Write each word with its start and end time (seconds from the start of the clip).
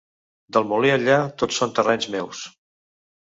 Del 0.55 0.63
molí 0.71 0.89
enllà 0.93 1.17
tot 1.43 1.53
són 1.59 1.75
terrenys 1.81 2.09
meus. 2.17 2.41